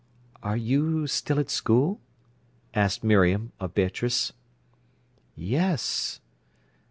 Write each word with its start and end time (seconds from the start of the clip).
"Are 0.41 0.57
you 0.57 1.05
still 1.05 1.39
at 1.39 1.51
school?" 1.51 1.99
asked 2.73 3.03
Miriam 3.03 3.51
of 3.59 3.75
Beatrice. 3.75 4.33
"Yes." 5.35 6.19